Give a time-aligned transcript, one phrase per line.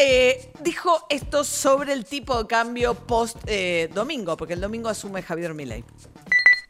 [0.00, 5.22] eh, dijo esto sobre el tipo de cambio post eh, domingo, porque el domingo asume
[5.22, 5.84] Javier Milei.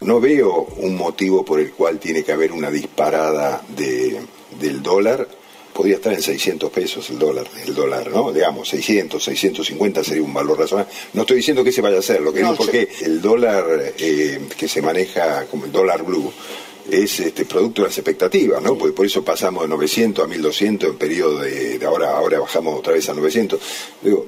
[0.00, 4.20] No veo un motivo por el cual tiene que haber una disparada de,
[4.58, 5.28] del dólar.
[5.72, 8.32] Podría estar en 600 pesos el dólar, el dólar, ¿no?
[8.32, 10.92] Digamos, 600, 650 sería un valor razonable.
[11.12, 14.48] No estoy diciendo que se vaya a hacer, lo que digo porque el dólar eh,
[14.56, 16.32] que se maneja como el dólar blue
[16.90, 18.76] es este producto de las expectativas, ¿no?
[18.76, 22.78] Porque por eso pasamos de 900 a 1200 en periodo de, de ahora, ahora bajamos
[22.78, 23.60] otra vez a 900.
[24.02, 24.26] Digo,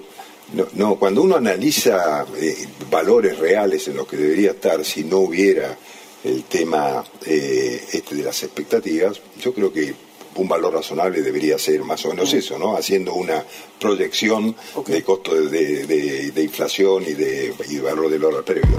[0.54, 5.18] no, no, cuando uno analiza eh, valores reales en los que debería estar si no
[5.18, 5.76] hubiera
[6.24, 9.94] el tema eh, este de las expectativas, yo creo que
[10.36, 12.76] un valor razonable debería ser más o menos eso, ¿no?
[12.76, 13.44] Haciendo una
[13.78, 14.54] proyección
[14.86, 18.78] de costo de, de, de, inflación y de, y valor del dólar previo.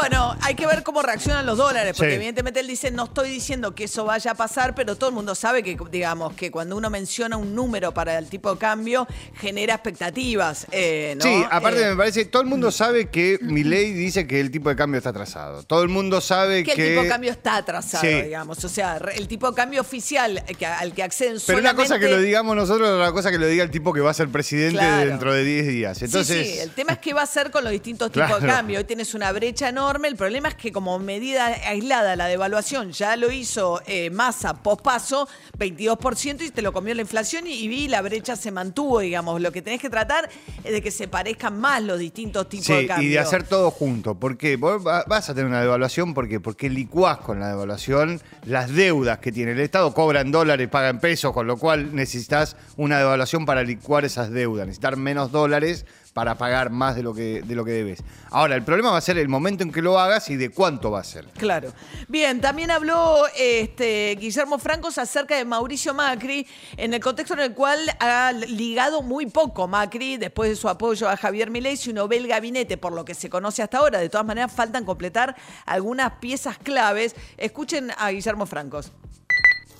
[0.00, 3.74] Bueno, hay que ver cómo reaccionan los dólares, porque evidentemente él dice, no estoy diciendo
[3.74, 6.88] que eso vaya a pasar, pero todo el mundo sabe que, digamos, que cuando uno
[6.88, 9.06] menciona un número para el tipo de cambio,
[9.40, 10.66] genera expectativas.
[10.70, 11.24] Eh, ¿no?
[11.24, 14.68] Sí, aparte Eh, me parece, todo el mundo sabe que Milei dice que el tipo
[14.68, 15.64] de cambio está atrasado.
[15.64, 16.82] Todo el mundo sabe que que...
[16.82, 18.22] el tipo de cambio está atrasado, Sí.
[18.22, 18.64] digamos.
[18.64, 22.08] O sea, el tipo de cambio oficial que- al que acceden Pero una cosa que
[22.08, 24.78] lo digamos nosotros, otra cosa que lo diga el tipo que va a ser presidente
[24.78, 25.08] Claro.
[25.10, 26.00] dentro de 10 días.
[26.02, 28.46] Entonces, sí, sí, el tema es qué va a hacer con los distintos tipos de
[28.46, 28.78] cambio.
[28.78, 29.87] Hoy tienes una brecha enorme.
[29.88, 35.26] El problema es que como medida aislada la devaluación ya lo hizo eh, Massa pospaso,
[35.58, 39.40] 22% y te lo comió la inflación y, y vi la brecha se mantuvo, digamos.
[39.40, 40.28] Lo que tenés que tratar
[40.64, 43.08] es de que se parezcan más los distintos tipos de Sí, cambio.
[43.08, 44.14] y de hacer todo junto.
[44.14, 48.72] Porque vos va- vas a tener una devaluación porque, porque licuás con la devaluación las
[48.74, 52.56] deudas que tiene el Estado, cobra en dólares, paga en pesos, con lo cual necesitas
[52.76, 55.86] una devaluación para licuar esas deudas, necesitar menos dólares
[56.18, 58.02] para pagar más de lo que, de lo que debes.
[58.30, 60.90] Ahora, el problema va a ser el momento en que lo hagas y de cuánto
[60.90, 61.26] va a ser.
[61.38, 61.72] Claro.
[62.08, 66.44] Bien, también habló este, Guillermo Francos acerca de Mauricio Macri,
[66.76, 71.08] en el contexto en el cual ha ligado muy poco Macri después de su apoyo
[71.08, 71.76] a Javier Milei.
[71.76, 74.52] Si uno ve el gabinete, por lo que se conoce hasta ahora, de todas maneras
[74.52, 75.36] faltan completar
[75.66, 77.14] algunas piezas claves.
[77.36, 78.90] Escuchen a Guillermo Francos.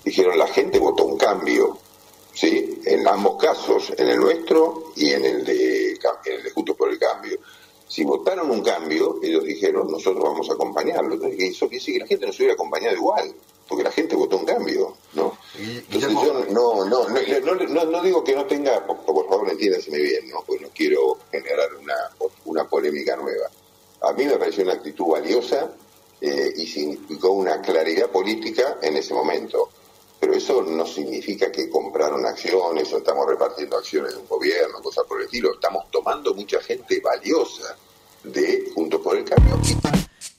[0.05, 1.79] dijeron la gente votó un cambio,
[2.33, 2.79] ¿sí?
[2.85, 5.88] En ambos casos, en el nuestro y en el de,
[6.25, 7.39] En el de Juntos por el Cambio.
[7.87, 11.15] Si votaron un cambio, ellos dijeron, nosotros vamos a acompañarlo.
[11.15, 13.33] Entonces, eso quiere decir que la gente nos hubiera acompañado igual,
[13.67, 15.35] porque la gente votó un cambio, ¿no?
[15.57, 20.43] Entonces yo no, no, no, no, digo que no tenga, por, favor entiéndaseme bien, ¿no?
[20.45, 21.95] Pues no quiero generar una,
[22.45, 23.49] una polémica nueva.
[24.01, 25.71] A mí me pareció una actitud valiosa
[26.21, 29.69] eh, y significó una claridad política en ese momento.
[30.49, 35.19] Eso no significa que compraron acciones o estamos repartiendo acciones de un gobierno, cosas por
[35.19, 35.53] el estilo.
[35.53, 37.77] Estamos tomando mucha gente valiosa
[38.23, 39.59] de Juntos por el Cambio.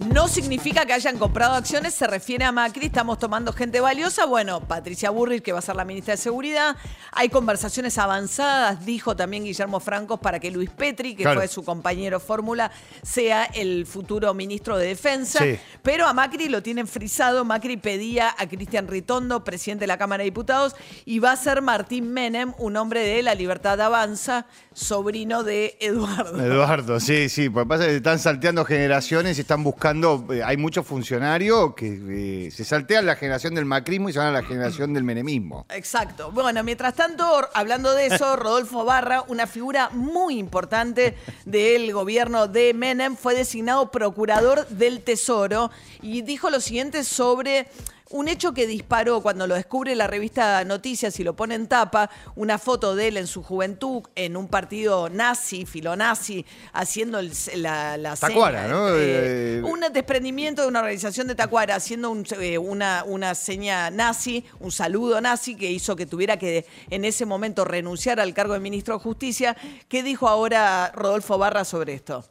[0.08, 4.24] No significa que hayan comprado acciones, se refiere a Macri, estamos tomando gente valiosa.
[4.24, 6.74] Bueno, Patricia Burrich, que va a ser la ministra de Seguridad.
[7.12, 11.40] Hay conversaciones avanzadas, dijo también Guillermo Francos, para que Luis Petri, que Claro.
[11.40, 12.70] fue su compañero fórmula,
[13.02, 15.40] sea el futuro ministro de Defensa.
[15.44, 15.58] Sí.
[15.82, 17.44] Pero a Macri lo tienen frisado.
[17.44, 21.60] Macri pedía a Cristian Ritondo, presidente de la Cámara de Diputados, y va a ser
[21.60, 26.42] Martín Menem, un hombre de La Libertad Avanza, sobrino de Eduardo.
[26.42, 30.86] Eduardo, sí, sí, porque pasa que están salteando generaciones y están buscando, eh, hay muchos
[30.86, 34.92] funcionarios que eh, se saltean la generación del macrismo y se van a la generación
[34.92, 35.66] del menemismo.
[35.70, 36.30] Exacto.
[36.32, 37.24] Bueno, mientras tanto,
[37.54, 43.90] hablando de eso, Rodolfo Barra, una figura muy importante del gobierno de Menem, fue designado
[43.90, 45.70] procurador del Tesoro
[46.02, 47.68] y dijo lo siguiente sobre
[48.10, 52.10] un hecho que disparó cuando lo descubre la revista Noticias y lo pone en tapa,
[52.34, 57.96] una foto de él en su juventud en un partido nazi, filonazi, haciendo el- la,
[57.96, 58.88] la Tacuara, seña, ¿no?
[58.96, 63.90] eh, Eh, un desprendimiento de una organización de Tacuara haciendo un, eh, una, una seña
[63.90, 68.54] nazi, un saludo nazi que hizo que tuviera que en ese momento renunciar al cargo
[68.54, 69.56] de ministro de Justicia.
[69.88, 72.24] ¿Qué dijo ahora Rodolfo Barra sobre esto?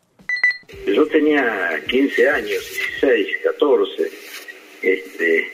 [0.86, 2.64] Yo tenía 15 años,
[3.02, 4.12] 16, 14.
[4.82, 5.52] Este,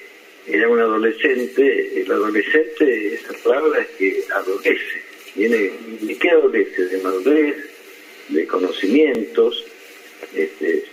[0.48, 2.02] era un adolescente.
[2.02, 5.02] El adolescente, esa palabra es que adolece.
[5.36, 5.72] Viene,
[6.02, 6.86] ¿De qué adolece?
[6.86, 7.56] De madurez,
[8.30, 9.66] de conocimientos.
[10.34, 10.84] Este,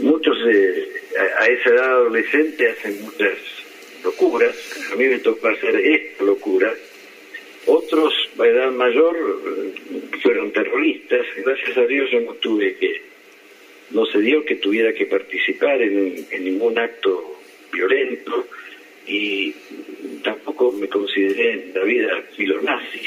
[0.00, 0.88] muchos eh,
[1.38, 3.38] a, esa edad adolescente hacen muchas
[4.02, 4.56] locuras.
[4.92, 6.74] A mí me tocó hacer esta locura.
[7.66, 9.16] Otros, a edad mayor,
[10.22, 11.26] fueron terroristas.
[11.44, 13.02] Gracias a Dios yo no tuve que,
[13.90, 17.38] no se dio que tuviera que participar en ningún acto
[17.70, 18.46] violento
[19.08, 19.54] y
[20.22, 23.00] tampoco me consideré en la vida filonazi.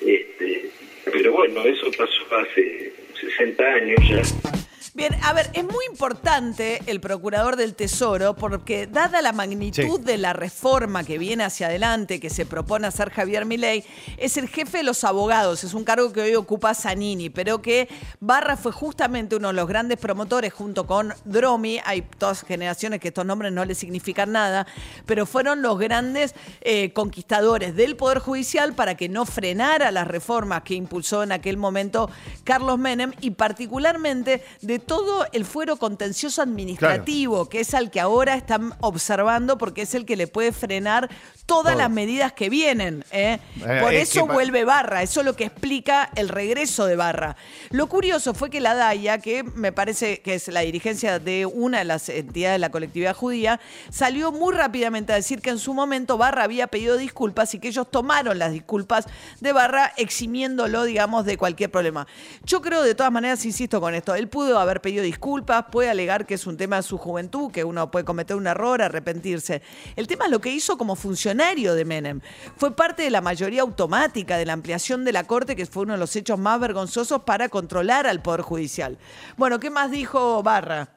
[0.00, 0.70] Este,
[1.04, 4.65] pero bueno, eso pasó hace 60 años ya.
[4.96, 10.02] Bien, a ver, es muy importante el procurador del Tesoro porque dada la magnitud Sí.
[10.02, 13.84] de la reforma que viene hacia adelante, que se propone hacer Javier Milei,
[14.16, 17.90] es el jefe de los abogados, es un cargo que hoy ocupa Zanini, pero que
[18.20, 23.08] Barra fue justamente uno de los grandes promotores junto con Dromi, hay todas generaciones que
[23.08, 24.66] estos nombres no les significan nada,
[25.04, 30.62] pero fueron los grandes eh, conquistadores del Poder Judicial para que no frenara las reformas
[30.62, 32.08] que impulsó en aquel momento
[32.44, 38.34] Carlos Menem y particularmente de todo el fuero contencioso administrativo, que es al que ahora
[38.34, 41.10] están observando porque es el que le puede frenar
[41.46, 41.82] todas Todo.
[41.82, 43.04] las medidas que vienen.
[43.12, 43.38] ¿eh?
[43.64, 46.96] Eh, Por es eso que vuelve Barra, eso es lo que explica el regreso de
[46.96, 47.36] Barra.
[47.70, 51.78] Lo curioso fue que la DAIA, que me parece que es la dirigencia de una
[51.78, 53.60] de las entidades de la colectividad judía,
[53.90, 57.68] salió muy rápidamente a decir que en su momento Barra había pedido disculpas y que
[57.68, 59.06] ellos tomaron las disculpas
[59.40, 62.06] de Barra eximiéndolo, digamos, de cualquier problema.
[62.44, 66.26] Yo creo, de todas maneras, insisto con esto, él pudo haber pedido disculpas, puede alegar
[66.26, 69.62] que es un tema de su juventud, que uno puede cometer un error, arrepentirse.
[69.96, 72.20] El tema es lo que hizo como funcionario de Menem.
[72.56, 75.94] Fue parte de la mayoría automática de la ampliación de la Corte, que fue uno
[75.94, 78.98] de los hechos más vergonzosos para controlar al Poder Judicial.
[79.36, 80.88] Bueno, ¿qué más dijo Barra?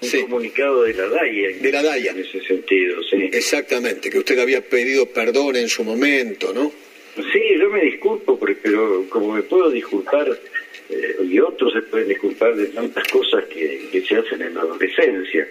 [0.00, 0.22] Un Sí.
[0.22, 1.48] comunicado de la DAIA.
[1.60, 2.12] De la DAIA.
[2.12, 3.30] En ese sentido, sí.
[3.32, 6.70] Exactamente, que usted había pedido perdón en su momento, ¿no?
[7.16, 10.28] Sí, yo me disculpo, porque- pero como me puedo disculpar,
[10.90, 14.60] eh, y otros se pueden disculpar de tantas cosas que, que se hacen en la
[14.60, 15.48] adolescencia.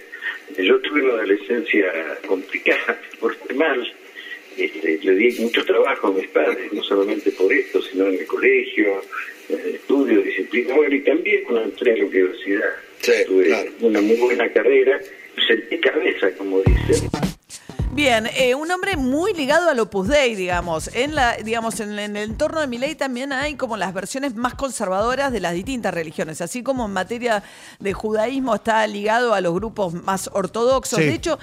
[0.58, 1.92] Yo tuve una adolescencia
[2.28, 3.86] complicada, porté mal,
[4.58, 8.26] este, le di mucho trabajo a mis padres, no solamente por esto, sino en el
[8.26, 9.02] colegio,
[9.50, 12.70] en el estudio, disciplina, bueno, y también cuando entré a la universidad.
[13.02, 13.72] Sí, tuve claro.
[13.82, 15.00] una muy buena carrera,
[15.48, 17.10] sentí cabeza, como dicen.
[17.96, 20.90] Bien, eh, un hombre muy ligado al Opus Dei, digamos.
[20.94, 24.54] En la, digamos, en, en el entorno de Milei también hay como las versiones más
[24.54, 26.42] conservadoras de las distintas religiones.
[26.42, 27.42] Así como en materia
[27.80, 31.00] de judaísmo está ligado a los grupos más ortodoxos.
[31.00, 31.06] Sí.
[31.06, 31.40] De hecho,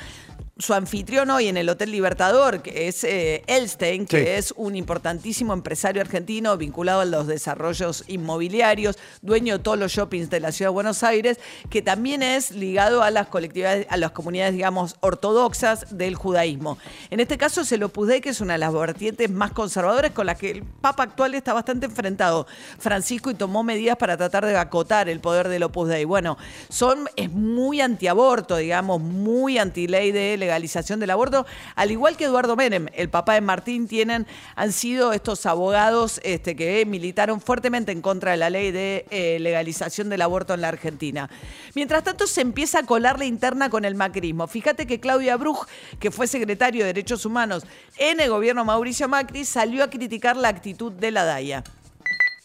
[0.62, 4.28] su anfitrión hoy en el Hotel Libertador, que es eh, Elstein, que Sí.
[4.28, 10.30] es un importantísimo empresario argentino vinculado a los desarrollos inmobiliarios, dueño de todos los shoppings
[10.30, 14.12] de la ciudad de Buenos Aires, que también es ligado a las colectividades, a las
[14.12, 16.78] comunidades, digamos, ortodoxas del judaísmo.
[17.10, 20.12] En este caso es el Opus Dei, que es una de las vertientes más conservadoras
[20.12, 22.46] con las que el Papa actual está bastante enfrentado,
[22.78, 26.04] Francisco, y tomó medidas para tratar de acotar el poder del Opus Dei.
[26.04, 26.38] Bueno,
[26.68, 31.46] son, es muy antiaborto, digamos, muy anti-ley de legalización del aborto,
[31.76, 36.54] al igual que Eduardo Menem, el papá de Martín, tienen, han sido estos abogados este,
[36.54, 40.68] que militaron fuertemente en contra de la ley de eh, legalización del aborto en la
[40.68, 41.30] Argentina.
[41.74, 44.46] Mientras tanto, se empieza a colar la interna con el macrismo.
[44.46, 45.66] Fíjate que Claudia Bruj,
[45.98, 47.64] que fue secretario de Derechos Humanos
[47.96, 51.64] en el gobierno Mauricio Macri, salió a criticar la actitud de la DAIA.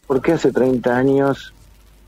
[0.08, 1.54] porque hace 30 años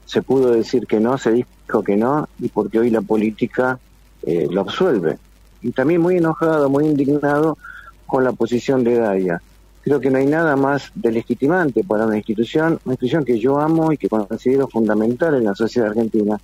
[0.05, 3.77] se pudo decir que no, se dijo que no, y porque hoy la política
[4.23, 5.17] eh, lo absuelve.
[5.61, 7.57] Y también muy enojado, muy indignado
[8.05, 9.41] con la posición de Daya.
[9.81, 13.91] Creo que no hay nada más delegitimante para una institución, una institución que yo amo
[13.91, 16.39] y que considero fundamental en la sociedad argentina,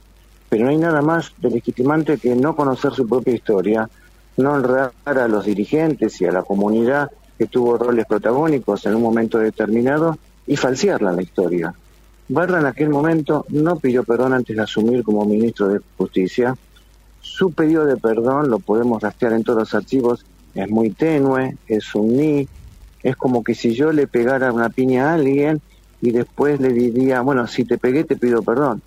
[0.49, 3.89] pero no hay nada más delegitimante que no conocer su propia historia,
[4.37, 9.01] no honrar a los dirigentes y a la comunidad que tuvo roles protagónicos en un
[9.01, 10.17] momento determinado
[10.47, 11.73] y falsearla en la historia.
[12.27, 16.55] Barra en aquel momento no pidió perdón antes de asumir como ministro de Justicia.
[17.25, 21.95] Su pedido de perdón lo podemos rastrear en todos los archivos, es muy tenue, es
[21.95, 22.47] un ni,
[23.01, 25.59] es como que si yo le pegara una piña a alguien
[26.01, 28.83] y después le diría, bueno, si te pegué te pido perdón.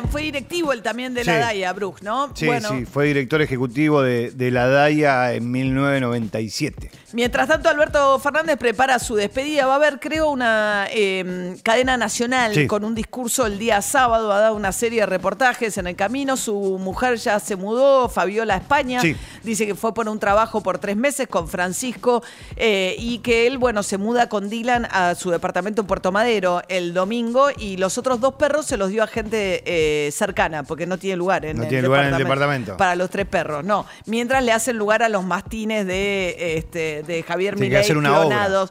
[0.00, 1.38] Bien, fue directivo él también de la Sí.
[1.40, 2.30] DAIA, Bruj, ¿no?
[2.34, 6.90] Sí, sí, fue director ejecutivo de, de la DAIA en 1997.
[7.12, 9.66] Mientras tanto, Alberto Fernández prepara su despedida.
[9.66, 12.66] Va a haber, creo, una eh, cadena nacional Sí.
[12.66, 14.32] con un discurso el día sábado.
[14.32, 16.36] Ha dado una serie de reportajes en el camino.
[16.36, 19.00] Su mujer ya se mudó, Fabiola, a España.
[19.00, 19.16] Sí.
[19.42, 22.22] Dice que fue por un trabajo por tres meses con Francisco
[22.56, 26.62] eh, y que él, bueno, se muda con Dylan a su departamento en Puerto Madero
[26.68, 30.86] el domingo y los otros dos perros se los dio a gente eh, cercana porque
[30.86, 32.76] no tiene lugar en No el tiene lugar en el departamento.
[32.76, 33.86] Para los tres perros, no.
[34.06, 38.68] Mientras le hacen lugar a los mastines de, este, de Javier Milei obra.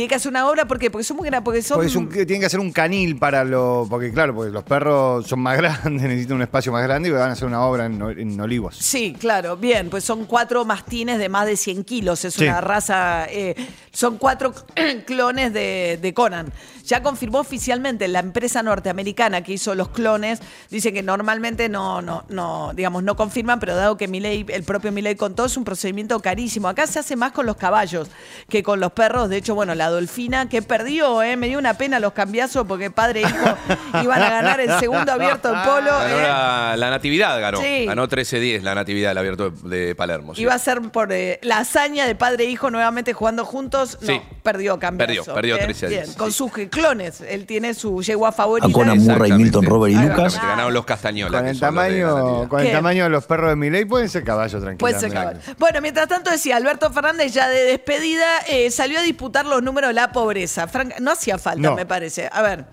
[0.00, 0.90] Tiene que hacer una obra, ¿por qué?
[0.90, 1.74] Porque son muy grandes, porque son...
[1.76, 3.86] Porque es un- que tienen que hacer un canil para lo.
[3.90, 7.28] Porque, claro, porque los perros son más grandes, necesitan un espacio más grande y van
[7.28, 8.76] a hacer una obra en, en Olivos.
[8.78, 12.44] Sí, claro, bien, pues son cuatro mastines de más de 100 kilos, es Sí.
[12.44, 13.54] una raza, eh,
[13.92, 14.54] son cuatro
[15.06, 16.50] clones de, de Conan.
[16.86, 20.40] Ya confirmó oficialmente la empresa norteamericana que hizo los clones,
[20.70, 24.90] dice que normalmente no, no, no, digamos, no confirman, pero dado que Milei, el propio
[24.92, 26.68] Milei contó, es un procedimiento carísimo.
[26.68, 28.08] Acá se hace más con los caballos
[28.48, 29.28] que con los perros.
[29.28, 32.90] De hecho, bueno, la Dolfina que perdió, eh, me dio una pena los cambiazos porque
[32.90, 33.56] padre e hijo
[34.02, 35.90] iban a ganar el segundo abierto en polo.
[35.90, 36.22] Ganó eh.
[36.22, 37.60] la, la Natividad, ganó.
[37.60, 37.86] Sí.
[37.86, 40.34] Ganó 13-10 la Natividad, el abierto de, de Palermo.
[40.34, 40.42] sí.
[40.42, 43.98] Iba a ser por eh, la hazaña de padre e hijo nuevamente jugando juntos.
[44.00, 44.20] No, Sí.
[44.42, 45.06] perdió cambio.
[45.06, 46.38] Perdió, perdió 13 a 10, Con sí.
[46.38, 47.20] sus clones.
[47.20, 48.68] Él tiene su yegua favorita.
[48.68, 49.32] A Conan Murray.
[49.32, 49.96] Milton, Robert y.
[50.08, 50.36] Lucas.
[50.40, 51.38] Ganaron los Castañola.
[51.38, 52.48] Con el de tamaño, Natividad.
[52.48, 55.00] con el tamaño de los perros de Miley pueden ser caballos Puede tranquilamente.
[55.00, 55.56] ser caballo.
[55.58, 59.90] Bueno, mientras tanto decía, Alberto Fernández ya de despedida eh, salió a disputar los números
[59.90, 60.66] de la pobreza.
[60.68, 61.74] Franca- no hacía falta, No.
[61.76, 62.28] me parece.
[62.30, 62.66] A ver.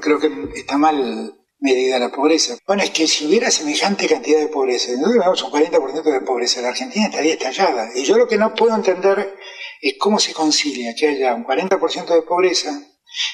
[0.00, 2.56] Creo que está mal medida la pobreza.
[2.66, 6.60] Bueno, es que si hubiera semejante cantidad de pobreza, nosotros tenemos un 40% de pobreza,
[6.60, 7.88] la Argentina estaría estallada.
[7.94, 9.34] Y yo lo que no puedo entender
[9.80, 12.70] es cómo se concilia que haya un 40% de pobreza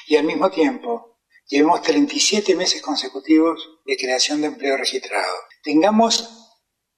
[0.07, 5.33] y al mismo tiempo llevemos 37 meses consecutivos de creación de empleo registrado.
[5.63, 6.37] Tengamos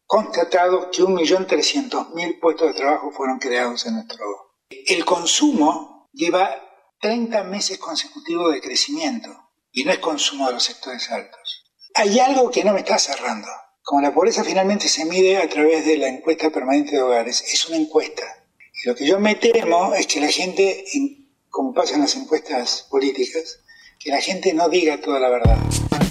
[0.05, 4.23] constatado que 1.300.000 puestos de trabajo fueron creados en nuestro...
[4.69, 6.55] El consumo lleva
[7.01, 9.29] 30 meses consecutivos de crecimiento
[9.71, 11.65] y no es consumo de los sectores altos.
[11.95, 13.47] Hay algo que no me está cerrando.
[13.81, 17.67] Como la pobreza finalmente se mide a través de la encuesta permanente de hogares, es
[17.67, 18.23] una encuesta.
[18.83, 22.15] Y lo que yo me temo es que la gente, en- como pasa en las
[22.15, 23.59] encuestas políticas,
[23.99, 25.57] que la gente no diga toda la verdad.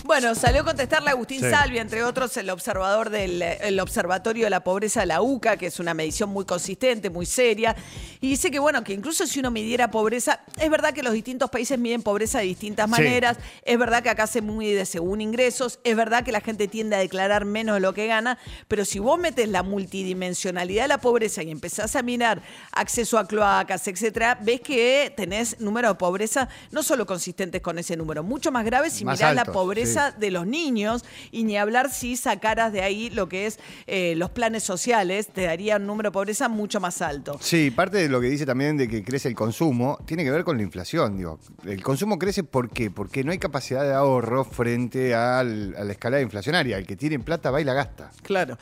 [0.04, 1.48] Bueno, salió a contestarle a Agustín Sí.
[1.48, 5.66] Salvi, entre otros, el observador del el Observatorio de la Pobreza de la UCA, que
[5.66, 7.76] es una medición muy consistente, muy seria.
[8.20, 11.50] Y dice que, bueno, que incluso si uno midiera pobreza, es verdad que los distintos
[11.50, 12.90] países miden pobreza de distintas Sí.
[12.90, 16.96] maneras, es verdad que acá se mide según ingresos, es verdad que la gente tiende
[16.96, 20.98] a declarar menos de lo que gana, pero si vos metes la multidimensionalidad de la
[20.98, 22.42] pobreza y empezás a mirar
[22.72, 27.96] acceso a cloacas, etcétera, ves que tenés números de pobreza no solo consistentes con ese
[27.96, 29.54] número, mucho más graves si Más mirás la altos,
[29.94, 34.14] pobreza de los niños y ni hablar si sacaras de ahí lo que es eh,
[34.16, 37.38] los planes sociales, te daría un número de pobreza mucho más alto.
[37.40, 40.44] Sí, parte de lo que dice también de que crece el consumo tiene que ver
[40.44, 41.16] con la inflación.
[41.16, 42.90] Digo, el consumo crece ¿por qué?
[42.90, 46.78] Porque no hay capacidad de ahorro frente al- a la escalada inflacionaria.
[46.78, 48.10] El que tiene plata va y la gasta.
[48.22, 48.58] Claro.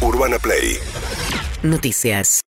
[0.00, 0.76] Urbana Play
[1.62, 2.40] Noticias.